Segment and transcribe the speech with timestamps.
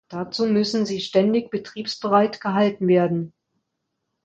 [0.09, 3.33] Dazu müssen sie ständig betriebsbereit gehalten werden.